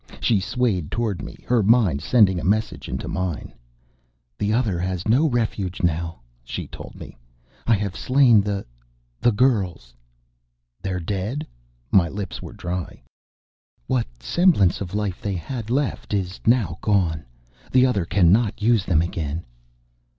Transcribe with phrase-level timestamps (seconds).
[0.19, 3.53] She swayed toward me, her mind sending a message into mine.
[4.39, 7.15] "The Other has no refuge now," she told me.
[7.67, 8.65] "I have slain the
[9.19, 9.93] the girls."
[10.81, 11.45] "They're dead?"
[11.91, 13.03] My lips were dry.
[13.85, 17.23] "What semblance of life they had left is now gone.
[17.71, 19.45] The Other cannot use them again."